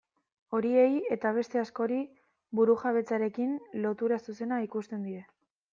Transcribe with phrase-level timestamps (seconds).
[0.59, 1.99] Horiei eta beste askori
[2.61, 3.53] burujabetzarekin
[3.87, 5.25] lotura zuzena ikusten die.